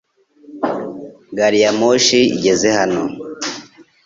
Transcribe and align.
Gari 1.37 1.59
ya 1.63 1.71
moshi 1.79 2.19
igeze 2.35 2.69
hano. 2.77 3.03